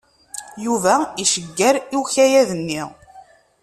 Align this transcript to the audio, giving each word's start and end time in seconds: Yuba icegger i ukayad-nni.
Yuba 0.65 0.93
icegger 1.23 1.75
i 1.93 1.95
ukayad-nni. 2.01 2.83